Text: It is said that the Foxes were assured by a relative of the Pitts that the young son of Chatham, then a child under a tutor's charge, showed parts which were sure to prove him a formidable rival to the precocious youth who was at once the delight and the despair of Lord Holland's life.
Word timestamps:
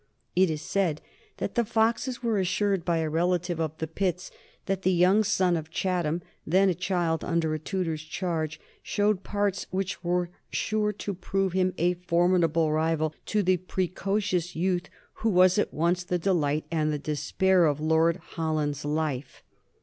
It 0.35 0.49
is 0.49 0.63
said 0.63 0.99
that 1.37 1.53
the 1.53 1.63
Foxes 1.63 2.23
were 2.23 2.39
assured 2.39 2.83
by 2.83 2.97
a 2.97 3.07
relative 3.07 3.59
of 3.61 3.77
the 3.77 3.85
Pitts 3.85 4.31
that 4.65 4.81
the 4.81 4.91
young 4.91 5.23
son 5.23 5.55
of 5.55 5.69
Chatham, 5.69 6.23
then 6.43 6.69
a 6.69 6.73
child 6.73 7.23
under 7.23 7.53
a 7.53 7.59
tutor's 7.59 8.01
charge, 8.01 8.59
showed 8.81 9.21
parts 9.23 9.67
which 9.69 10.03
were 10.03 10.31
sure 10.49 10.91
to 10.91 11.13
prove 11.13 11.53
him 11.53 11.75
a 11.77 11.93
formidable 11.93 12.71
rival 12.71 13.13
to 13.27 13.43
the 13.43 13.57
precocious 13.57 14.55
youth 14.55 14.89
who 15.21 15.29
was 15.29 15.59
at 15.59 15.71
once 15.71 16.03
the 16.03 16.17
delight 16.17 16.65
and 16.71 16.91
the 16.91 16.97
despair 16.97 17.67
of 17.67 17.79
Lord 17.79 18.15
Holland's 18.15 18.83
life. 18.83 19.43